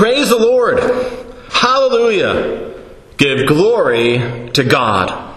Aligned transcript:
Praise 0.00 0.30
the 0.30 0.38
Lord. 0.38 0.78
Hallelujah. 1.50 2.74
Give 3.18 3.46
glory 3.46 4.48
to 4.54 4.64
God. 4.64 5.36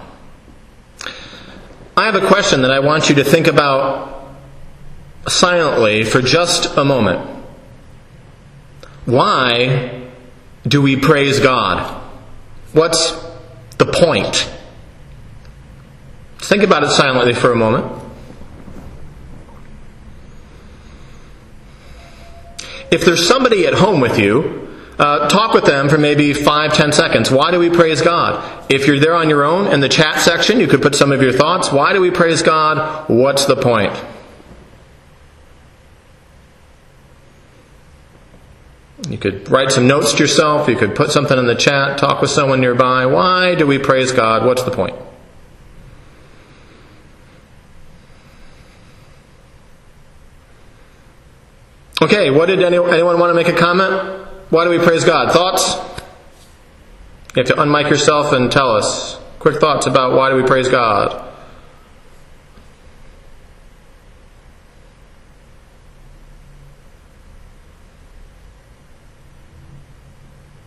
I 1.98 2.06
have 2.06 2.16
a 2.16 2.26
question 2.26 2.62
that 2.62 2.72
I 2.72 2.80
want 2.80 3.10
you 3.10 3.16
to 3.16 3.26
think 3.26 3.48
about 3.48 4.26
silently 5.28 6.06
for 6.06 6.22
just 6.22 6.78
a 6.78 6.86
moment. 6.86 7.44
Why 9.04 10.08
do 10.66 10.82
we 10.82 10.96
praise 10.96 11.42
God? 11.42 12.02
What's 12.72 13.12
the 13.80 13.92
point? 13.92 14.50
Think 16.38 16.64
about 16.64 16.86
it 16.86 16.92
silently 16.92 17.34
for 17.34 17.52
a 17.52 17.58
moment. 17.58 18.03
If 22.92 23.06
there's 23.06 23.28
somebody 23.28 23.66
at 23.66 23.74
home 23.74 24.00
with 24.02 24.20
you, 24.20 24.64
uh, 25.00 25.28
talk 25.28 25.54
with 25.54 25.66
them 25.66 25.90
for 25.90 25.98
maybe 25.98 26.34
five, 26.34 26.74
ten 26.74 26.92
seconds. 26.92 27.32
Why 27.32 27.52
do 27.52 27.60
we 27.60 27.70
praise 27.70 28.02
God? 28.02 28.72
If 28.72 28.86
you're 28.86 29.00
there 29.00 29.16
on 29.16 29.30
your 29.30 29.44
own 29.44 29.72
in 29.72 29.80
the 29.80 29.90
chat 29.90 30.20
section, 30.20 30.60
you 30.60 30.68
could 30.68 30.82
put 30.82 30.96
some 30.96 31.12
of 31.12 31.22
your 31.22 31.34
thoughts. 31.34 31.72
Why 31.72 31.94
do 31.94 32.02
we 32.02 32.12
praise 32.12 32.44
God? 32.44 33.10
What's 33.10 33.46
the 33.46 33.56
point? 33.56 33.94
You 39.10 39.18
could 39.18 39.50
write 39.50 39.72
some 39.72 39.88
notes 39.88 40.14
to 40.14 40.20
yourself. 40.20 40.70
You 40.70 40.76
could 40.76 40.96
put 40.96 41.12
something 41.12 41.38
in 41.38 41.46
the 41.46 41.56
chat, 41.56 41.98
talk 41.98 42.22
with 42.22 42.32
someone 42.32 42.62
nearby. 42.62 43.06
Why 43.06 43.56
do 43.56 43.68
we 43.68 43.80
praise 43.80 44.12
God? 44.12 44.46
What's 44.46 44.64
the 44.64 44.72
point? 44.72 44.96
Okay, 52.04 52.30
what 52.30 52.48
did 52.48 52.62
anyone, 52.62 52.94
anyone 52.94 53.18
want 53.18 53.30
to 53.30 53.34
make 53.34 53.48
a 53.48 53.58
comment? 53.58 54.28
Why 54.50 54.66
do 54.66 54.70
we 54.70 54.78
praise 54.78 55.06
God? 55.06 55.32
Thoughts? 55.32 55.76
You 57.34 57.44
have 57.44 57.46
to 57.46 57.54
unmic 57.54 57.90
yourself 57.90 58.34
and 58.34 58.52
tell 58.52 58.76
us. 58.76 59.18
Quick 59.40 59.62
thoughts 59.62 59.86
about 59.86 60.12
why 60.12 60.30
do 60.30 60.36
we 60.36 60.44
praise 60.44 60.68
God? 60.68 61.34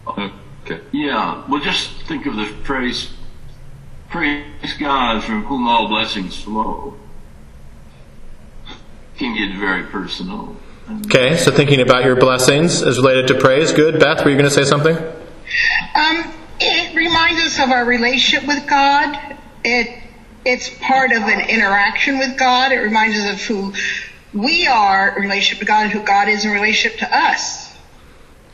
Um, 0.07 0.41
okay. 0.65 0.81
Yeah. 0.91 1.45
Well, 1.51 1.61
just 1.61 2.01
think 2.05 2.25
of 2.25 2.37
the 2.37 2.47
phrase, 2.65 3.11
praise 4.09 4.47
God 4.79 5.23
from 5.23 5.45
whom 5.45 5.69
all 5.69 5.87
blessings 5.87 6.43
flow. 6.43 6.97
Can 9.19 9.37
get 9.37 9.55
very 9.59 9.83
personal. 9.83 10.57
Okay, 10.89 11.37
so 11.37 11.51
thinking 11.51 11.81
about 11.81 12.05
your 12.05 12.15
blessings 12.15 12.81
is 12.81 12.99
related 12.99 13.27
to 13.29 13.35
praise. 13.35 13.73
Good. 13.73 13.99
Beth, 13.99 14.25
were 14.25 14.31
you 14.31 14.37
going 14.37 14.49
to 14.49 14.55
say 14.55 14.65
something? 14.65 14.97
Um, 14.97 16.33
it 16.61 16.95
reminds 16.95 17.41
us 17.41 17.59
of 17.59 17.71
our 17.71 17.85
relationship 17.85 18.47
with 18.47 18.69
God. 18.69 19.37
It 19.65 20.03
it's 20.45 20.71
part 20.79 21.11
of 21.11 21.25
an 21.25 21.49
interaction 21.49 22.19
with 22.19 22.39
God. 22.39 22.71
It 22.71 22.79
reminds 22.79 23.17
us 23.17 23.33
of 23.33 23.43
who 23.43 23.75
we 24.33 24.69
are 24.69 25.17
in 25.17 25.23
relationship 25.23 25.59
to 25.59 25.65
God 25.65 25.85
and 25.87 25.93
who 25.93 26.05
God 26.05 26.29
is 26.29 26.45
in 26.45 26.53
relationship 26.53 27.01
to 27.01 27.13
us. 27.13 27.77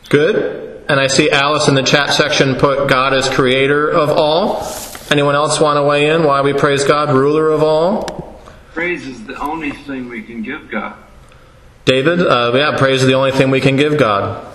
Good. 0.08 0.86
And 0.88 0.98
I 0.98 1.08
see 1.08 1.30
Alice 1.30 1.68
in 1.68 1.74
the 1.74 1.82
chat 1.82 2.14
section 2.14 2.54
put 2.54 2.88
God 2.88 3.12
as 3.12 3.28
creator 3.28 3.90
of 3.90 4.08
all. 4.08 4.66
Anyone 5.10 5.34
else 5.34 5.60
want 5.60 5.76
to 5.76 5.82
weigh 5.82 6.08
in? 6.08 6.24
Why 6.24 6.40
we 6.40 6.54
praise 6.54 6.84
God, 6.84 7.14
ruler 7.14 7.50
of 7.50 7.62
all? 7.62 8.40
Praise 8.72 9.06
is 9.06 9.22
the 9.26 9.38
only 9.38 9.72
thing 9.72 10.08
we 10.08 10.22
can 10.22 10.42
give 10.42 10.70
God. 10.70 10.96
David, 11.84 12.20
uh, 12.20 12.52
yeah, 12.54 12.76
praise 12.78 13.02
is 13.02 13.06
the 13.06 13.14
only 13.14 13.32
thing 13.32 13.50
we 13.50 13.60
can 13.60 13.76
give 13.76 13.98
God. 13.98 14.48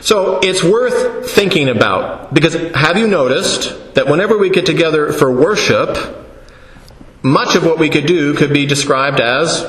So 0.00 0.38
it's 0.42 0.62
worth 0.62 1.30
thinking 1.30 1.70
about 1.70 2.34
because 2.34 2.52
have 2.74 2.98
you 2.98 3.08
noticed 3.08 3.94
that 3.94 4.06
whenever 4.06 4.36
we 4.36 4.50
get 4.50 4.66
together 4.66 5.14
for 5.14 5.32
worship, 5.32 5.96
much 7.22 7.56
of 7.56 7.64
what 7.64 7.78
we 7.78 7.88
could 7.88 8.04
do 8.04 8.34
could 8.34 8.52
be 8.52 8.66
described 8.66 9.18
as 9.18 9.66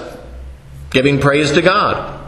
giving 0.92 1.22
praise 1.22 1.54
to 1.54 1.62
God. 1.62 2.22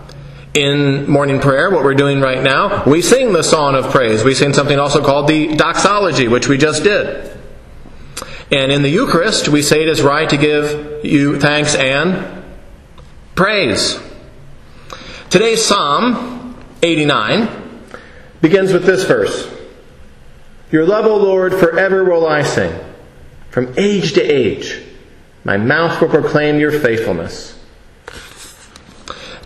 In 0.53 1.09
morning 1.09 1.41
prayer, 1.41 1.69
what 1.69 1.83
we're 1.83 1.95
doing 1.95 2.21
right 2.21 2.41
now, 2.41 2.85
we 2.85 3.01
sing 3.01 3.33
the 3.33 3.43
song 3.43 3.75
of 3.75 3.91
praise. 3.91 4.23
We 4.23 4.33
sing 4.33 4.53
something 4.53 4.79
also 4.79 5.03
called 5.03 5.27
the 5.27 5.55
doxology, 5.55 6.29
which 6.29 6.47
we 6.47 6.57
just 6.57 6.83
did. 6.83 7.36
And 8.49 8.71
in 8.71 8.81
the 8.81 8.89
Eucharist, 8.89 9.49
we 9.49 9.61
say 9.61 9.81
it 9.81 9.89
is 9.89 10.01
right 10.01 10.29
to 10.29 10.37
give 10.37 11.03
you 11.03 11.37
thanks 11.37 11.75
and 11.75 12.43
praise. 13.35 13.99
Today's 15.29 15.65
Psalm 15.65 16.55
89 16.81 17.83
begins 18.41 18.71
with 18.71 18.85
this 18.85 19.03
verse 19.03 19.53
Your 20.71 20.85
love, 20.85 21.05
O 21.05 21.17
Lord, 21.17 21.53
forever 21.53 22.05
will 22.05 22.25
I 22.25 22.43
sing. 22.43 22.73
From 23.49 23.73
age 23.77 24.13
to 24.13 24.21
age, 24.21 24.81
my 25.43 25.57
mouth 25.57 25.99
will 25.99 26.09
proclaim 26.09 26.57
your 26.59 26.71
faithfulness. 26.71 27.53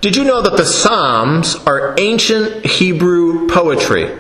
Did 0.02 0.16
you 0.16 0.24
know 0.24 0.42
that 0.42 0.58
the 0.58 0.66
Psalms 0.66 1.56
are 1.56 1.96
ancient 2.00 2.66
Hebrew 2.66 3.48
poetry? 3.48 4.16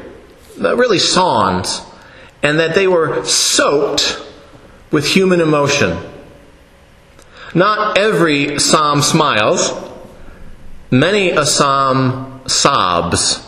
Really, 0.57 0.99
songs. 0.99 1.81
And 2.41 2.59
that 2.59 2.73
they 2.73 2.87
were 2.87 3.23
soaked 3.25 4.23
with 4.91 5.07
human 5.07 5.41
emotion. 5.41 5.97
Not 7.53 7.97
every 7.97 8.59
psalm 8.59 9.01
smiles, 9.01 9.71
many 10.89 11.31
a 11.31 11.45
psalm 11.45 12.41
sobs. 12.47 13.47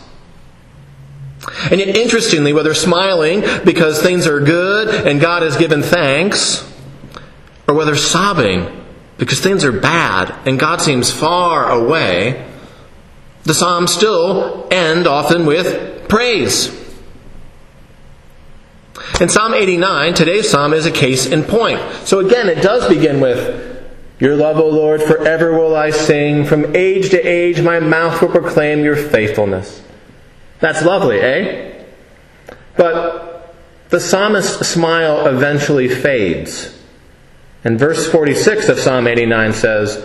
And 1.70 1.78
yet, 1.78 1.96
interestingly, 1.96 2.52
whether 2.52 2.74
smiling 2.74 3.42
because 3.64 4.02
things 4.02 4.26
are 4.26 4.40
good 4.40 5.06
and 5.06 5.20
God 5.20 5.42
has 5.42 5.56
given 5.56 5.82
thanks, 5.82 6.70
or 7.66 7.74
whether 7.74 7.96
sobbing 7.96 8.84
because 9.18 9.40
things 9.40 9.64
are 9.64 9.72
bad 9.72 10.34
and 10.46 10.58
God 10.58 10.80
seems 10.80 11.10
far 11.10 11.70
away, 11.70 12.46
the 13.44 13.54
Psalms 13.54 13.92
still 13.92 14.66
end 14.70 15.06
often 15.06 15.46
with 15.46 16.08
praise. 16.08 16.83
In 19.20 19.28
Psalm 19.28 19.54
89, 19.54 20.14
today's 20.14 20.50
Psalm 20.50 20.72
is 20.72 20.86
a 20.86 20.90
case 20.90 21.26
in 21.26 21.44
point. 21.44 21.80
So 22.04 22.18
again, 22.18 22.48
it 22.48 22.62
does 22.62 22.88
begin 22.88 23.20
with, 23.20 23.84
Your 24.18 24.34
love, 24.34 24.58
O 24.58 24.68
Lord, 24.68 25.02
forever 25.02 25.52
will 25.52 25.76
I 25.76 25.90
sing. 25.90 26.44
From 26.44 26.74
age 26.74 27.10
to 27.10 27.20
age, 27.20 27.62
my 27.62 27.78
mouth 27.78 28.20
will 28.20 28.30
proclaim 28.30 28.82
your 28.82 28.96
faithfulness. 28.96 29.82
That's 30.58 30.82
lovely, 30.82 31.20
eh? 31.20 31.84
But 32.76 33.54
the 33.90 34.00
psalmist's 34.00 34.66
smile 34.66 35.26
eventually 35.26 35.88
fades. 35.88 36.76
And 37.62 37.78
verse 37.78 38.10
46 38.10 38.68
of 38.68 38.78
Psalm 38.78 39.06
89 39.06 39.52
says, 39.52 40.04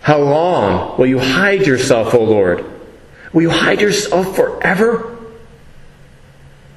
How 0.00 0.18
long 0.18 0.98
will 0.98 1.06
you 1.06 1.18
hide 1.18 1.66
yourself, 1.66 2.14
O 2.14 2.24
Lord? 2.24 2.64
Will 3.32 3.42
you 3.42 3.50
hide 3.50 3.80
yourself 3.80 4.34
forever? 4.34 5.13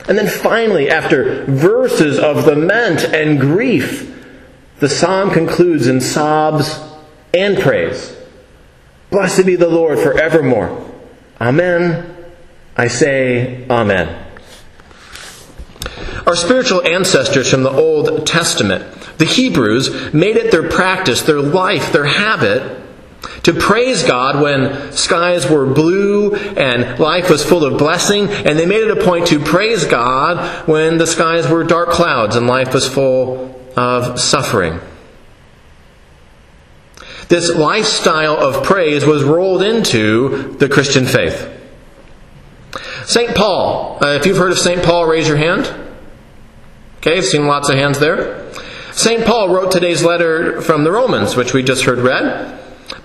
And 0.08 0.18
then 0.18 0.28
finally, 0.28 0.90
after 0.90 1.46
verses 1.46 2.18
of 2.19 2.46
lament 2.46 3.03
and 3.03 3.40
grief, 3.40 4.13
the 4.80 4.90
psalm 4.90 5.31
concludes 5.31 5.88
in 5.88 6.00
sobs 6.02 6.80
and 7.34 7.59
praise. 7.59 8.16
Blessed 9.09 9.46
be 9.46 9.56
the 9.56 9.69
Lord 9.69 10.00
forevermore. 10.00 10.86
Amen. 11.41 12.16
I 12.75 12.88
say, 12.88 13.66
Amen. 13.69 14.25
Our 16.25 16.36
spiritual 16.36 16.86
ancestors 16.86 17.50
from 17.50 17.63
the 17.63 17.72
Old 17.72 18.28
Testament, 18.28 18.84
the 19.18 19.25
Hebrews, 19.25 20.13
made 20.13 20.36
it 20.36 20.52
their 20.52 20.69
practice, 20.69 21.22
their 21.22 21.41
life, 21.41 21.92
their 21.92 22.06
habit 22.06 22.76
to 23.44 23.54
praise 23.54 24.04
God 24.04 24.42
when 24.42 24.92
skies 24.92 25.50
were 25.50 25.66
blue 25.66 26.36
and 26.36 27.00
life 27.00 27.30
was 27.30 27.44
full 27.44 27.64
of 27.64 27.78
blessing, 27.78 28.28
and 28.28 28.60
they 28.60 28.66
made 28.66 28.81
it 28.81 28.98
a 28.98 29.04
point 29.04 29.28
to 29.28 29.40
praise 29.40 29.86
God 29.86 30.68
when 30.68 30.98
the 30.98 31.08
skies 31.08 31.50
were 31.50 31.64
dark 31.64 31.90
clouds 31.90 32.36
and 32.36 32.48
life 32.48 32.74
was 32.74 32.88
full 32.88 33.56
of 33.75 34.19
suffering. 34.19 34.80
This 37.30 37.54
lifestyle 37.56 38.38
of 38.38 38.64
praise 38.64 39.06
was 39.06 39.24
rolled 39.24 39.62
into 39.62 40.56
the 40.60 40.69
Christian 40.69 41.06
faith. 41.06 41.54
St. 43.06 43.36
Paul, 43.36 43.98
uh, 44.02 44.10
if 44.10 44.25
you've 44.25 44.38
heard 44.38 44.52
of 44.52 44.60
St. 44.60 44.84
Paul, 44.84 45.06
raise 45.06 45.28
your 45.28 45.38
hand. 45.38 45.74
Okay, 46.98 47.18
I've 47.18 47.25
seen 47.25 47.48
lots 47.48 47.69
of 47.69 47.75
hands 47.75 48.00
there. 48.00 48.52
St. 48.92 49.25
Paul 49.25 49.50
wrote 49.50 49.72
today's 49.72 50.04
letter 50.04 50.62
from 50.62 50.84
the 50.84 50.92
Romans, 50.92 51.36
which 51.36 51.54
we 51.54 51.64
just 51.64 51.84
heard 51.86 52.00
read. 52.00 52.56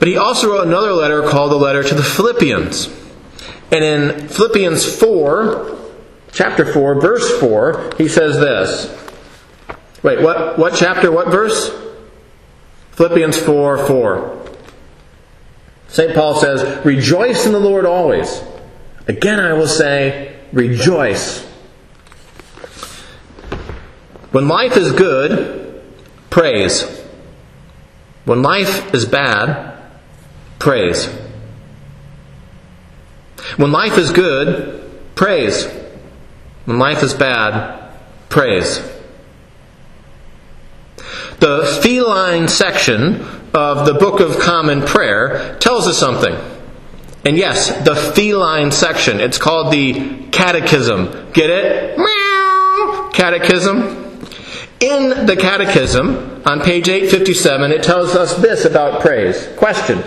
But 0.03 0.09
he 0.09 0.17
also 0.17 0.49
wrote 0.49 0.67
another 0.67 0.95
letter 0.95 1.23
called 1.23 1.53
the 1.53 1.57
letter 1.57 1.85
to 1.85 1.95
the 1.95 2.03
Philippians. 2.03 2.89
And 3.71 3.85
in 3.85 4.27
Philippians 4.27 4.99
4, 4.99 5.79
chapter 6.33 6.73
4, 6.73 7.01
verse 7.01 7.39
4, 7.39 7.93
he 7.99 8.09
says 8.09 8.35
this. 8.41 8.91
Wait, 10.03 10.21
what, 10.21 10.59
what 10.59 10.75
chapter, 10.75 11.13
what 11.13 11.29
verse? 11.29 11.71
Philippians 12.91 13.39
4 13.39 13.87
4. 13.87 14.47
St. 15.87 16.15
Paul 16.17 16.35
says, 16.35 16.85
Rejoice 16.85 17.47
in 17.47 17.53
the 17.53 17.61
Lord 17.61 17.87
always. 17.87 18.43
Again, 19.07 19.39
I 19.39 19.53
will 19.53 19.69
say, 19.69 20.37
Rejoice. 20.53 21.45
When 24.33 24.49
life 24.49 24.77
is 24.77 24.91
good, 24.91 25.81
praise. 26.29 27.05
When 28.25 28.43
life 28.43 28.93
is 28.93 29.07
bad, 29.07 29.72
praise. 30.63 31.07
When 33.57 33.73
life 33.73 33.99
is 33.99 34.13
good, 34.13 34.81
praise. 35.17 35.67
When 36.67 36.79
life 36.79 37.03
is 37.03 37.15
bad, 37.15 37.91
praise. 38.29 38.79
The 41.41 41.81
feline 41.83 42.47
section 42.47 43.23
of 43.53 43.87
the 43.87 43.95
Book 43.95 44.21
of 44.21 44.39
Common 44.39 44.83
Prayer 44.83 45.59
tells 45.59 45.89
us 45.89 45.99
something. 45.99 46.37
And 47.25 47.37
yes, 47.37 47.85
the 47.85 47.97
feline 47.97 48.71
section. 48.71 49.19
It's 49.19 49.39
called 49.39 49.73
the 49.73 50.29
Catechism. 50.31 51.33
Get 51.33 51.51
it? 51.51 51.99
Meow. 51.99 53.11
Catechism. 53.13 53.81
In 54.79 55.27
the 55.27 55.37
Catechism, 55.37 56.43
on 56.47 56.61
page 56.61 56.89
857, 56.89 57.73
it 57.73 57.83
tells 57.83 58.15
us 58.15 58.37
this 58.37 58.65
about 58.65 59.01
praise. 59.01 59.49
Question 59.57 60.05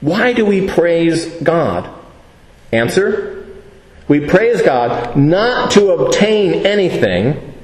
Why 0.00 0.32
do 0.32 0.44
we 0.44 0.66
praise 0.66 1.26
God? 1.42 1.88
Answer 2.72 3.46
We 4.08 4.26
praise 4.26 4.62
God 4.62 5.16
not 5.16 5.70
to 5.72 5.90
obtain 5.92 6.66
anything, 6.66 7.54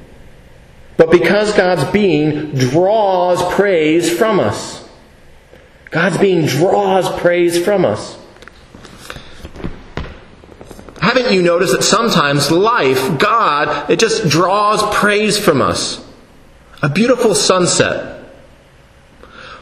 but 0.96 1.10
because 1.10 1.52
God's 1.54 1.90
being 1.90 2.52
draws 2.54 3.42
praise 3.54 4.16
from 4.16 4.38
us. 4.38 4.88
God's 5.90 6.18
being 6.18 6.46
draws 6.46 7.08
praise 7.20 7.62
from 7.64 7.84
us. 7.84 8.18
Haven't 11.00 11.32
you 11.32 11.42
noticed 11.42 11.72
that 11.72 11.82
sometimes 11.82 12.50
life, 12.50 13.18
God, 13.18 13.90
it 13.90 13.98
just 13.98 14.28
draws 14.28 14.82
praise 14.94 15.38
from 15.38 15.62
us? 15.62 16.04
A 16.82 16.88
beautiful 16.88 17.34
sunset. 17.34 18.24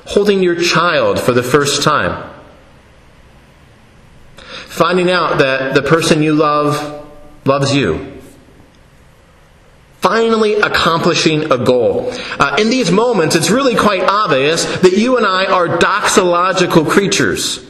Holding 0.06 0.42
your 0.42 0.60
child 0.60 1.20
for 1.20 1.32
the 1.32 1.42
first 1.42 1.82
time. 1.82 2.33
Finding 4.74 5.08
out 5.08 5.38
that 5.38 5.76
the 5.76 5.82
person 5.82 6.20
you 6.20 6.34
love 6.34 7.08
loves 7.44 7.72
you. 7.76 8.20
Finally 10.00 10.54
accomplishing 10.54 11.52
a 11.52 11.58
goal. 11.58 12.12
Uh, 12.40 12.56
in 12.58 12.70
these 12.70 12.90
moments, 12.90 13.36
it's 13.36 13.50
really 13.50 13.76
quite 13.76 14.02
obvious 14.02 14.64
that 14.80 14.94
you 14.98 15.16
and 15.16 15.24
I 15.24 15.46
are 15.46 15.78
doxological 15.78 16.90
creatures. 16.90 17.64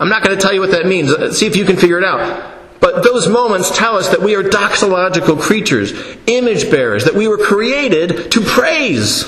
I'm 0.00 0.08
not 0.08 0.24
going 0.24 0.34
to 0.34 0.40
tell 0.40 0.54
you 0.54 0.60
what 0.60 0.70
that 0.70 0.86
means. 0.86 1.14
See 1.36 1.46
if 1.46 1.56
you 1.56 1.66
can 1.66 1.76
figure 1.76 1.98
it 1.98 2.04
out. 2.04 2.54
But 2.80 3.04
those 3.04 3.28
moments 3.28 3.76
tell 3.76 3.98
us 3.98 4.08
that 4.08 4.22
we 4.22 4.34
are 4.34 4.42
doxological 4.42 5.38
creatures, 5.38 5.92
image 6.26 6.70
bearers, 6.70 7.04
that 7.04 7.14
we 7.14 7.28
were 7.28 7.36
created 7.36 8.32
to 8.32 8.40
praise. 8.40 9.26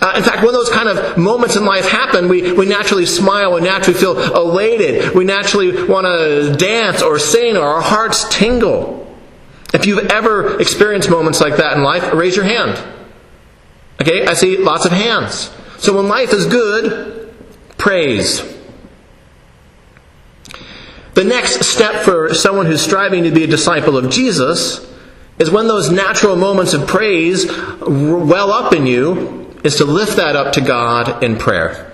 Uh, 0.00 0.14
in 0.16 0.22
fact, 0.22 0.42
when 0.42 0.52
those 0.52 0.70
kind 0.70 0.88
of 0.88 1.16
moments 1.16 1.56
in 1.56 1.64
life 1.64 1.88
happen, 1.88 2.28
we, 2.28 2.52
we 2.52 2.66
naturally 2.66 3.06
smile, 3.06 3.54
we 3.54 3.60
naturally 3.60 3.98
feel 3.98 4.18
elated, 4.34 5.14
we 5.14 5.24
naturally 5.24 5.84
want 5.86 6.06
to 6.06 6.54
dance 6.56 7.02
or 7.02 7.18
sing, 7.18 7.56
or 7.56 7.62
our 7.62 7.80
hearts 7.80 8.26
tingle. 8.30 9.00
If 9.72 9.86
you've 9.86 10.06
ever 10.10 10.60
experienced 10.60 11.10
moments 11.10 11.40
like 11.40 11.56
that 11.56 11.76
in 11.76 11.82
life, 11.82 12.12
raise 12.12 12.36
your 12.36 12.44
hand. 12.44 12.82
Okay, 14.00 14.26
I 14.26 14.34
see 14.34 14.56
lots 14.56 14.84
of 14.84 14.92
hands. 14.92 15.50
So 15.78 15.96
when 15.96 16.08
life 16.08 16.32
is 16.32 16.46
good, 16.46 17.34
praise. 17.76 18.42
The 21.14 21.24
next 21.24 21.64
step 21.64 22.02
for 22.04 22.34
someone 22.34 22.66
who's 22.66 22.82
striving 22.82 23.24
to 23.24 23.30
be 23.30 23.44
a 23.44 23.46
disciple 23.46 23.96
of 23.96 24.10
Jesus 24.10 24.90
is 25.38 25.50
when 25.50 25.66
those 25.68 25.90
natural 25.90 26.36
moments 26.36 26.74
of 26.74 26.86
praise 26.86 27.46
well 27.80 28.50
up 28.50 28.72
in 28.72 28.86
you, 28.86 29.43
is 29.64 29.76
to 29.76 29.84
lift 29.84 30.16
that 30.16 30.36
up 30.36 30.52
to 30.52 30.60
God 30.60 31.24
in 31.24 31.36
prayer. 31.36 31.92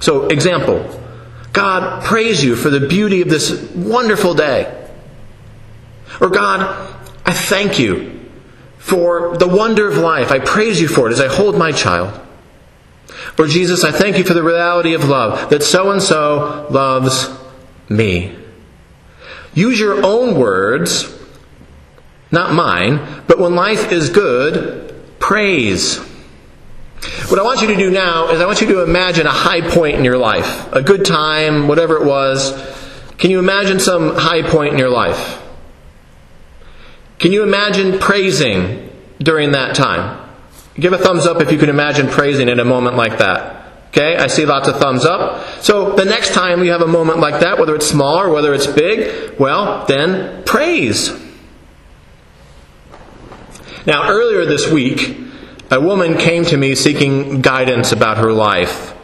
So, 0.00 0.26
example 0.26 1.02
God, 1.52 2.04
praise 2.04 2.44
you 2.44 2.54
for 2.54 2.68
the 2.68 2.86
beauty 2.86 3.22
of 3.22 3.30
this 3.30 3.72
wonderful 3.74 4.34
day. 4.34 4.90
Or, 6.20 6.28
God, 6.28 6.60
I 7.24 7.32
thank 7.32 7.78
you 7.78 8.28
for 8.78 9.38
the 9.38 9.48
wonder 9.48 9.88
of 9.88 9.96
life. 9.96 10.30
I 10.30 10.38
praise 10.38 10.80
you 10.80 10.88
for 10.88 11.08
it 11.08 11.12
as 11.12 11.20
I 11.20 11.28
hold 11.28 11.56
my 11.56 11.72
child. 11.72 12.20
Or, 13.38 13.46
Jesus, 13.46 13.84
I 13.84 13.90
thank 13.90 14.18
you 14.18 14.24
for 14.24 14.34
the 14.34 14.42
reality 14.42 14.94
of 14.94 15.08
love, 15.08 15.48
that 15.48 15.62
so 15.62 15.90
and 15.92 16.02
so 16.02 16.66
loves 16.70 17.30
me. 17.88 18.36
Use 19.54 19.80
your 19.80 20.04
own 20.04 20.38
words, 20.38 21.10
not 22.30 22.52
mine, 22.52 23.22
but 23.26 23.38
when 23.38 23.54
life 23.54 23.90
is 23.92 24.10
good, 24.10 24.94
praise. 25.18 26.00
What 27.28 27.38
I 27.40 27.42
want 27.42 27.60
you 27.60 27.68
to 27.68 27.76
do 27.76 27.90
now 27.90 28.28
is 28.30 28.40
I 28.40 28.46
want 28.46 28.60
you 28.60 28.68
to 28.68 28.82
imagine 28.82 29.26
a 29.26 29.32
high 29.32 29.60
point 29.60 29.96
in 29.96 30.04
your 30.04 30.18
life, 30.18 30.72
a 30.72 30.82
good 30.82 31.04
time, 31.04 31.68
whatever 31.68 31.96
it 31.96 32.06
was. 32.06 32.52
Can 33.18 33.30
you 33.30 33.38
imagine 33.38 33.80
some 33.80 34.16
high 34.16 34.42
point 34.42 34.72
in 34.72 34.78
your 34.78 34.90
life? 34.90 35.42
Can 37.18 37.32
you 37.32 37.42
imagine 37.42 37.98
praising 37.98 38.90
during 39.18 39.52
that 39.52 39.74
time? 39.74 40.22
Give 40.74 40.92
a 40.92 40.98
thumbs 40.98 41.26
up 41.26 41.40
if 41.40 41.50
you 41.50 41.58
can 41.58 41.70
imagine 41.70 42.08
praising 42.08 42.48
in 42.48 42.60
a 42.60 42.64
moment 42.64 42.96
like 42.96 43.18
that. 43.18 43.56
Okay, 43.88 44.16
I 44.16 44.26
see 44.26 44.44
lots 44.44 44.68
of 44.68 44.76
thumbs 44.76 45.06
up. 45.06 45.62
So 45.62 45.92
the 45.92 46.04
next 46.04 46.34
time 46.34 46.62
you 46.62 46.72
have 46.72 46.82
a 46.82 46.86
moment 46.86 47.18
like 47.18 47.40
that, 47.40 47.58
whether 47.58 47.74
it's 47.74 47.86
small 47.86 48.18
or 48.18 48.30
whether 48.30 48.52
it's 48.52 48.66
big, 48.66 49.38
well, 49.38 49.86
then 49.86 50.44
praise. 50.44 51.10
Now, 53.86 54.08
earlier 54.08 54.44
this 54.44 54.70
week, 54.70 55.16
a 55.70 55.80
woman 55.80 56.16
came 56.16 56.44
to 56.44 56.56
me 56.56 56.74
seeking 56.74 57.40
guidance 57.40 57.92
about 57.92 58.18
her 58.18 58.32
life. 58.32 58.94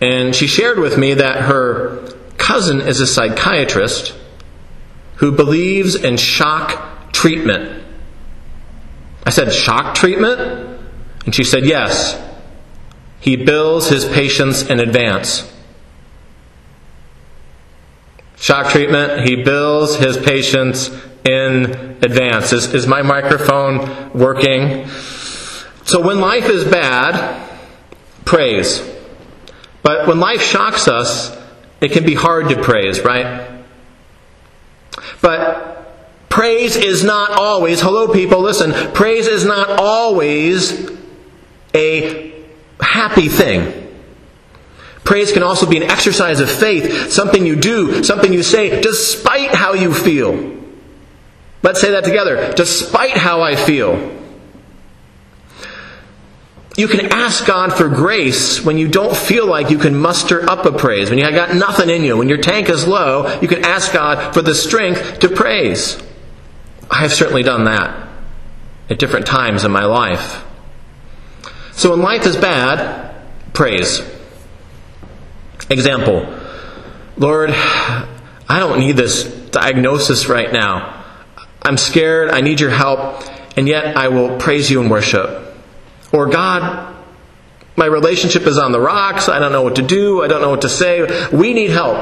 And 0.00 0.34
she 0.34 0.46
shared 0.46 0.78
with 0.78 0.98
me 0.98 1.14
that 1.14 1.42
her 1.42 2.08
cousin 2.38 2.80
is 2.80 3.00
a 3.00 3.06
psychiatrist 3.06 4.14
who 5.16 5.30
believes 5.30 5.94
in 5.94 6.16
shock 6.16 7.12
treatment. 7.12 7.84
I 9.24 9.30
said, 9.30 9.52
Shock 9.52 9.94
treatment? 9.94 10.80
And 11.26 11.34
she 11.34 11.44
said, 11.44 11.64
Yes. 11.64 12.20
He 13.20 13.36
bills 13.36 13.90
his 13.90 14.06
patients 14.06 14.62
in 14.62 14.80
advance. 14.80 15.46
Shock 18.36 18.72
treatment, 18.72 19.28
he 19.28 19.42
bills 19.42 19.96
his 19.96 20.16
patients 20.16 20.88
in 21.24 21.98
advance. 22.02 22.54
Is, 22.54 22.72
is 22.72 22.86
my 22.86 23.02
microphone 23.02 24.10
working? 24.14 24.88
So 25.90 26.00
when 26.00 26.20
life 26.20 26.48
is 26.48 26.62
bad, 26.62 27.50
praise. 28.24 28.80
But 29.82 30.06
when 30.06 30.20
life 30.20 30.40
shocks 30.40 30.86
us, 30.86 31.36
it 31.80 31.90
can 31.90 32.06
be 32.06 32.14
hard 32.14 32.48
to 32.50 32.62
praise, 32.62 33.00
right? 33.00 33.60
But 35.20 36.28
praise 36.28 36.76
is 36.76 37.02
not 37.02 37.32
always, 37.32 37.80
hello 37.80 38.06
people, 38.12 38.38
listen, 38.38 38.70
praise 38.92 39.26
is 39.26 39.44
not 39.44 39.80
always 39.80 40.92
a 41.74 42.40
happy 42.80 43.28
thing. 43.28 43.88
Praise 45.02 45.32
can 45.32 45.42
also 45.42 45.68
be 45.68 45.76
an 45.76 45.90
exercise 45.90 46.38
of 46.38 46.48
faith, 46.48 47.10
something 47.10 47.44
you 47.44 47.56
do, 47.56 48.04
something 48.04 48.32
you 48.32 48.44
say, 48.44 48.80
despite 48.80 49.50
how 49.50 49.72
you 49.72 49.92
feel. 49.92 50.56
Let's 51.64 51.80
say 51.80 51.90
that 51.90 52.04
together. 52.04 52.52
Despite 52.52 53.16
how 53.16 53.42
I 53.42 53.56
feel. 53.56 54.19
You 56.76 56.88
can 56.88 57.12
ask 57.12 57.46
God 57.46 57.72
for 57.72 57.88
grace 57.88 58.64
when 58.64 58.78
you 58.78 58.88
don't 58.88 59.16
feel 59.16 59.46
like 59.46 59.70
you 59.70 59.78
can 59.78 59.96
muster 59.96 60.48
up 60.48 60.64
a 60.66 60.72
praise. 60.72 61.10
When 61.10 61.18
you 61.18 61.24
have 61.24 61.34
got 61.34 61.54
nothing 61.54 61.90
in 61.90 62.04
you, 62.04 62.16
when 62.16 62.28
your 62.28 62.38
tank 62.38 62.68
is 62.68 62.86
low, 62.86 63.38
you 63.40 63.48
can 63.48 63.64
ask 63.64 63.92
God 63.92 64.32
for 64.32 64.40
the 64.40 64.54
strength 64.54 65.18
to 65.20 65.28
praise. 65.28 66.00
I 66.90 67.00
have 67.00 67.12
certainly 67.12 67.42
done 67.42 67.64
that 67.64 68.08
at 68.88 68.98
different 68.98 69.26
times 69.26 69.64
in 69.64 69.72
my 69.72 69.84
life. 69.84 70.44
So 71.72 71.90
when 71.90 72.00
life 72.00 72.24
is 72.26 72.36
bad, 72.36 73.14
praise. 73.52 74.00
Example 75.68 76.36
Lord, 77.16 77.50
I 77.50 78.58
don't 78.58 78.80
need 78.80 78.96
this 78.96 79.24
diagnosis 79.24 80.28
right 80.28 80.52
now. 80.52 81.04
I'm 81.62 81.76
scared, 81.76 82.30
I 82.30 82.40
need 82.40 82.60
your 82.60 82.70
help, 82.70 83.22
and 83.56 83.68
yet 83.68 83.96
I 83.96 84.08
will 84.08 84.38
praise 84.38 84.70
you 84.70 84.80
and 84.80 84.90
worship. 84.90 85.49
Or, 86.12 86.26
God, 86.26 86.96
my 87.76 87.86
relationship 87.86 88.42
is 88.46 88.58
on 88.58 88.72
the 88.72 88.80
rocks, 88.80 89.28
I 89.28 89.38
don't 89.38 89.52
know 89.52 89.62
what 89.62 89.76
to 89.76 89.82
do, 89.82 90.22
I 90.22 90.28
don't 90.28 90.40
know 90.40 90.50
what 90.50 90.62
to 90.62 90.68
say, 90.68 91.28
we 91.30 91.54
need 91.54 91.70
help. 91.70 91.96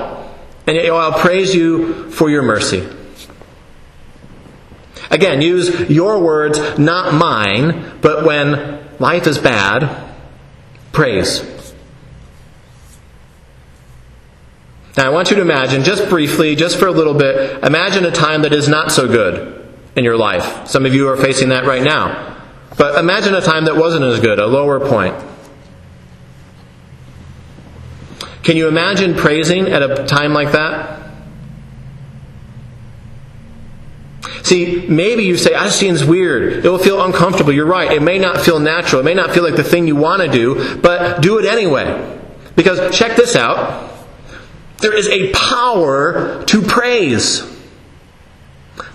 And 0.67 0.77
yet 0.77 0.91
I'll 0.91 1.19
praise 1.19 1.55
you 1.55 2.11
for 2.11 2.29
your 2.29 2.43
mercy. 2.43 2.89
Again, 5.11 5.41
use 5.41 5.89
your 5.89 6.19
words, 6.19 6.59
not 6.79 7.15
mine, 7.15 7.99
but 8.01 8.25
when 8.25 8.87
life 8.99 9.27
is 9.27 9.39
bad, 9.39 10.13
praise. 10.93 11.43
Now, 14.97 15.07
I 15.07 15.11
want 15.11 15.31
you 15.31 15.37
to 15.37 15.43
imagine, 15.43 15.85
just 15.85 16.09
briefly, 16.09 16.57
just 16.57 16.77
for 16.77 16.89
a 16.89 16.91
little 16.91 17.15
bit, 17.15 17.63
imagine 17.63 18.05
a 18.05 18.11
time 18.11 18.43
that 18.43 18.53
is 18.53 18.69
not 18.69 18.91
so 18.91 19.07
good 19.07 19.65
in 19.95 20.03
your 20.03 20.17
life. 20.17 20.67
Some 20.67 20.85
of 20.85 20.93
you 20.93 21.09
are 21.09 21.17
facing 21.17 21.51
that 21.51 21.65
right 21.65 21.83
now. 21.83 22.38
But 22.79 22.99
imagine 22.99 23.35
a 23.35 23.41
time 23.41 23.65
that 23.65 23.77
wasn't 23.77 24.05
as 24.05 24.21
good, 24.21 24.39
a 24.39 24.47
lower 24.47 24.81
point. 24.81 25.17
Can 28.45 28.57
you 28.57 28.69
imagine 28.69 29.15
praising 29.15 29.67
at 29.67 29.83
a 29.83 30.07
time 30.07 30.33
like 30.33 30.53
that? 30.53 30.99
See, 34.45 34.87
maybe 34.89 35.25
you 35.25 35.37
say, 35.37 35.51
that 35.51 35.73
seems 35.73 36.03
weird. 36.03 36.65
It 36.65 36.69
will 36.71 36.79
feel 36.79 37.05
uncomfortable. 37.05 37.53
You're 37.53 37.67
right. 37.67 37.93
It 37.93 38.01
may 38.01 38.19
not 38.19 38.41
feel 38.41 38.59
natural. 38.59 39.03
It 39.03 39.05
may 39.05 39.13
not 39.13 39.33
feel 39.33 39.45
like 39.45 39.57
the 39.57 39.65
thing 39.65 39.87
you 39.87 39.97
want 39.97 40.23
to 40.23 40.29
do, 40.29 40.79
but 40.79 41.21
do 41.21 41.39
it 41.39 41.45
anyway. 41.45 42.19
Because 42.57 42.97
check 42.97 43.17
this 43.17 43.37
out. 43.37 43.91
There 44.79 44.97
is 44.97 45.09
a 45.09 45.33
power 45.33 46.45
to 46.45 46.63
praise. 46.63 47.43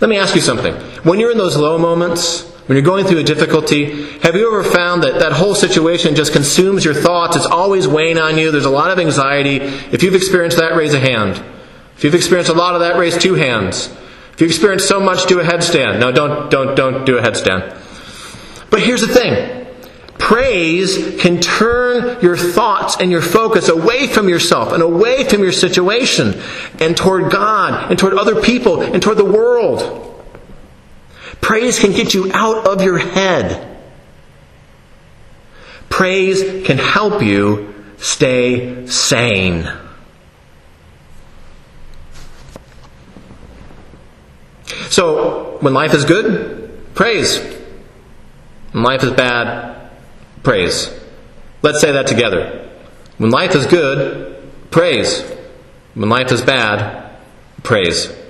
Let 0.02 0.10
me 0.10 0.18
ask 0.18 0.34
you 0.34 0.42
something. 0.42 0.74
When 1.04 1.20
you're 1.20 1.32
in 1.32 1.38
those 1.38 1.58
low 1.58 1.78
moments, 1.78 2.52
when 2.66 2.78
you're 2.78 2.86
going 2.86 3.06
through 3.06 3.20
a 3.20 3.24
difficulty, 3.24 4.08
have 4.20 4.36
you 4.36 4.48
ever 4.48 4.64
found 4.64 5.04
that 5.04 5.20
that 5.20 5.34
whole 5.34 5.54
situation 5.54 6.16
just 6.16 6.32
consumes 6.32 6.86
your 6.86 6.94
thoughts? 6.94 7.36
It's 7.36 7.46
always 7.46 7.88
weighing 7.88 8.18
on 8.18 8.38
you. 8.38 8.52
There's 8.52 8.66
a 8.66 8.70
lot 8.70 8.90
of 8.90 9.00
anxiety. 9.00 9.58
If 9.58 10.02
you've 10.02 10.16
experienced 10.16 10.58
that, 10.58 10.76
raise 10.76 10.94
a 10.94 11.00
hand. 11.00 11.44
If 11.98 12.06
you've 12.06 12.16
experienced 12.16 12.50
a 12.50 12.56
lot 12.56 12.74
of 12.74 12.80
that, 12.80 12.98
raise 12.98 13.18
two 13.18 13.34
hands. 13.34 13.94
If 14.34 14.42
you 14.42 14.48
experience 14.48 14.86
so 14.86 15.00
much, 15.02 15.26
do 15.28 15.42
a 15.42 15.44
headstand. 15.44 16.00
No, 16.00 16.12
don't, 16.12 16.50
don't, 16.50 16.76
don't 16.76 17.06
do 17.06 17.18
a 17.18 17.22
headstand. 17.22 17.78
But 18.70 18.82
here's 18.82 19.02
the 19.02 19.14
thing. 19.14 19.68
Praise 20.18 21.22
can 21.22 21.42
turn 21.42 22.22
your 22.22 22.38
thoughts 22.38 22.96
and 22.98 23.12
your 23.12 23.22
focus 23.22 23.68
away 23.68 24.08
from 24.08 24.30
yourself 24.30 24.72
and 24.72 24.82
away 24.82 25.26
from 25.26 25.44
your 25.44 25.52
situation 25.52 26.42
and 26.80 26.96
toward 26.96 27.30
God 27.30 27.92
and 27.92 28.00
toward 28.00 28.14
other 28.14 28.42
people 28.42 28.82
and 28.82 29.04
toward 29.04 29.18
the 29.18 29.26
world. 29.26 30.13
Praise 31.44 31.78
can 31.78 31.92
get 31.92 32.14
you 32.14 32.32
out 32.34 32.66
of 32.68 32.82
your 32.82 32.98
head. 32.98 33.78
Praise 35.90 36.66
can 36.66 36.78
help 36.78 37.22
you 37.22 37.76
stay 37.98 38.88
sane. 38.88 39.70
So, 44.90 45.58
when 45.60 45.74
life 45.74 45.94
is 45.94 46.06
good, 46.06 46.96
praise. 46.96 47.40
When 48.72 48.84
life 48.84 49.04
is 49.04 49.12
bad, 49.12 49.92
praise. 50.44 50.98
Let's 51.62 51.82
say 51.82 51.92
that 51.92 52.08
together. 52.08 52.70
When 53.18 53.32
life 53.32 53.54
is 53.54 53.66
good, 53.66 54.50
praise. 54.72 55.22
When 55.94 56.10
life 56.10 56.32
is 56.32 56.42
bad, 56.42 57.12
praise. 57.64 58.23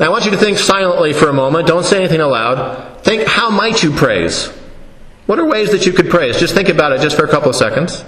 Now, 0.00 0.06
I 0.06 0.08
want 0.08 0.24
you 0.24 0.32
to 0.32 0.36
think 0.36 0.58
silently 0.58 1.12
for 1.12 1.28
a 1.28 1.32
moment. 1.32 1.68
Don't 1.68 1.84
say 1.84 1.98
anything 1.98 2.20
aloud. 2.20 3.02
Think, 3.04 3.26
how 3.28 3.50
might 3.50 3.82
you 3.82 3.92
praise? 3.92 4.46
What 5.26 5.38
are 5.38 5.46
ways 5.46 5.70
that 5.70 5.86
you 5.86 5.92
could 5.92 6.10
praise? 6.10 6.38
Just 6.38 6.54
think 6.54 6.68
about 6.68 6.92
it 6.92 7.00
just 7.00 7.16
for 7.16 7.24
a 7.24 7.28
couple 7.28 7.48
of 7.48 7.56
seconds. 7.56 8.04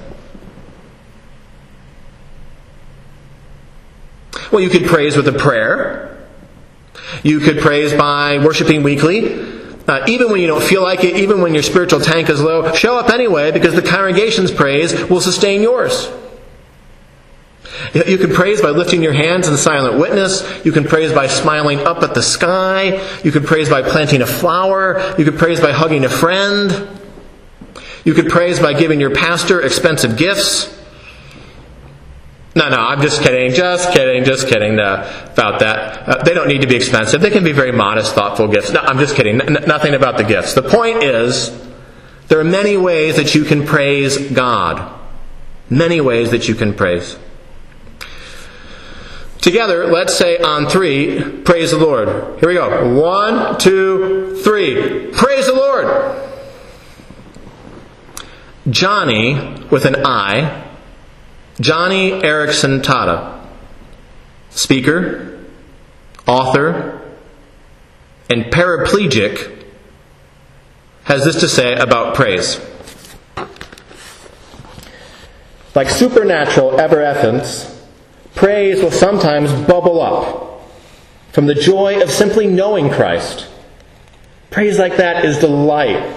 Well, 4.50 4.60
you 4.60 4.68
could 4.68 4.86
praise 4.86 5.16
with 5.16 5.28
a 5.28 5.32
prayer. 5.32 6.26
You 7.22 7.40
could 7.40 7.58
praise 7.58 7.94
by 7.94 8.38
worshiping 8.38 8.82
weekly. 8.82 9.54
Uh, 9.86 10.04
even 10.08 10.30
when 10.30 10.40
you 10.40 10.48
don't 10.48 10.62
feel 10.62 10.82
like 10.82 11.04
it, 11.04 11.16
even 11.16 11.40
when 11.40 11.54
your 11.54 11.62
spiritual 11.62 12.00
tank 12.00 12.28
is 12.28 12.42
low, 12.42 12.72
show 12.74 12.98
up 12.98 13.10
anyway 13.10 13.52
because 13.52 13.74
the 13.74 13.82
congregation's 13.82 14.50
praise 14.50 15.08
will 15.08 15.20
sustain 15.20 15.62
yours. 15.62 16.10
You 17.94 18.18
can 18.18 18.32
praise 18.32 18.60
by 18.60 18.70
lifting 18.70 19.02
your 19.02 19.12
hands 19.12 19.48
in 19.48 19.56
silent 19.56 19.98
witness. 19.98 20.64
You 20.64 20.72
can 20.72 20.84
praise 20.84 21.12
by 21.12 21.26
smiling 21.26 21.80
up 21.80 22.02
at 22.02 22.14
the 22.14 22.22
sky. 22.22 23.00
You 23.22 23.32
can 23.32 23.44
praise 23.44 23.68
by 23.68 23.82
planting 23.82 24.22
a 24.22 24.26
flower. 24.26 25.14
You 25.18 25.24
can 25.24 25.36
praise 25.36 25.60
by 25.60 25.72
hugging 25.72 26.04
a 26.04 26.08
friend. 26.08 26.88
You 28.04 28.14
could 28.14 28.28
praise 28.28 28.60
by 28.60 28.72
giving 28.72 29.00
your 29.00 29.14
pastor 29.14 29.60
expensive 29.60 30.16
gifts. 30.16 30.72
No, 32.54 32.70
no, 32.70 32.76
I'm 32.76 33.02
just 33.02 33.20
kidding, 33.20 33.52
just 33.52 33.92
kidding, 33.92 34.24
just 34.24 34.48
kidding 34.48 34.78
uh, 34.78 35.28
about 35.32 35.60
that. 35.60 36.08
Uh, 36.08 36.22
they 36.22 36.32
don't 36.32 36.48
need 36.48 36.62
to 36.62 36.66
be 36.66 36.76
expensive. 36.76 37.20
They 37.20 37.30
can 37.30 37.44
be 37.44 37.52
very 37.52 37.72
modest, 37.72 38.14
thoughtful 38.14 38.48
gifts. 38.48 38.70
No, 38.70 38.80
I'm 38.80 38.98
just 38.98 39.14
kidding. 39.14 39.40
N- 39.40 39.64
nothing 39.66 39.92
about 39.92 40.16
the 40.16 40.24
gifts. 40.24 40.54
The 40.54 40.62
point 40.62 41.02
is, 41.02 41.50
there 42.28 42.40
are 42.40 42.44
many 42.44 42.76
ways 42.76 43.16
that 43.16 43.34
you 43.34 43.44
can 43.44 43.66
praise 43.66 44.16
God. 44.30 44.90
Many 45.68 46.00
ways 46.00 46.30
that 46.30 46.48
you 46.48 46.54
can 46.54 46.72
praise. 46.72 47.18
Together, 49.46 49.86
let's 49.86 50.12
say 50.12 50.38
on 50.38 50.66
three, 50.66 51.22
praise 51.42 51.70
the 51.70 51.78
Lord. 51.78 52.08
Here 52.40 52.48
we 52.48 52.54
go. 52.56 53.00
One, 53.00 53.56
two, 53.60 54.34
three. 54.42 55.12
Praise 55.12 55.46
the 55.46 55.54
Lord. 55.54 55.86
Joni, 58.66 59.70
with 59.70 59.84
an 59.84 60.04
I, 60.04 60.68
Joni 61.58 62.22
Eareckson 62.22 62.82
Tada, 62.82 63.46
speaker, 64.50 65.38
author, 66.26 67.00
and 68.28 68.46
paraplegic, 68.46 69.64
has 71.04 71.24
this 71.24 71.38
to 71.38 71.48
say 71.48 71.72
about 71.72 72.16
praise. 72.16 72.60
Like 75.76 75.88
supernatural 75.88 76.80
effervescence, 76.80 77.75
praise 78.36 78.80
will 78.80 78.92
sometimes 78.92 79.50
bubble 79.66 80.00
up 80.00 80.60
from 81.32 81.46
the 81.46 81.54
joy 81.54 82.00
of 82.00 82.10
simply 82.10 82.46
knowing 82.46 82.90
Christ. 82.90 83.48
Praise 84.50 84.78
like 84.78 84.98
that 84.98 85.24
is 85.24 85.38
delight, 85.38 86.14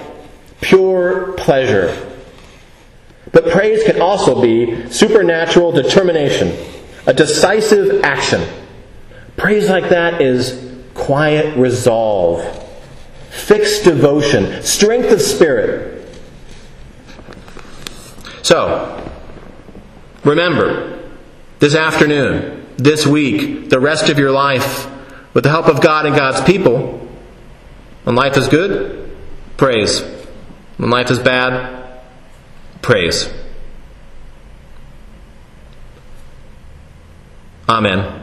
pure 0.61 1.33
pleasure. 1.33 2.07
But 3.31 3.49
praise 3.49 3.83
can 3.83 4.01
also 4.01 4.41
be 4.41 4.89
supernatural 4.91 5.71
determination, 5.71 6.55
a 7.05 7.13
decisive 7.13 8.03
action. 8.03 8.47
Praise 9.35 9.69
like 9.69 9.89
that 9.89 10.21
is 10.21 10.73
quiet 10.93 11.57
resolve, 11.57 12.43
fixed 13.29 13.83
devotion, 13.83 14.61
strength 14.63 15.11
of 15.11 15.21
spirit. 15.21 16.07
So, 18.41 19.11
remember, 20.23 20.98
this 21.59 21.75
afternoon, 21.75 22.65
this 22.77 23.05
week, 23.05 23.69
the 23.69 23.79
rest 23.79 24.09
of 24.09 24.17
your 24.17 24.31
life, 24.31 24.89
with 25.33 25.43
the 25.43 25.49
help 25.49 25.67
of 25.67 25.81
God 25.81 26.05
and 26.05 26.15
God's 26.15 26.41
people, 26.41 27.07
when 28.03 28.15
life 28.15 28.37
is 28.37 28.47
good, 28.47 29.15
praise. 29.57 30.01
When 30.77 30.89
life 30.89 31.11
is 31.11 31.19
bad, 31.19 32.01
praise. 32.81 33.29
Amen. 37.67 38.18